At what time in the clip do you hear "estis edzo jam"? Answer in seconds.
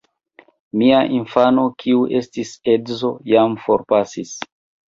2.21-3.55